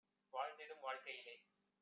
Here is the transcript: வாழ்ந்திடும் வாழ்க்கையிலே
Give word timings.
வாழ்ந்திடும் 0.33 0.81
வாழ்க்கையிலே 0.81 1.35